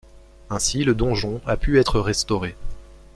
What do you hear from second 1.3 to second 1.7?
a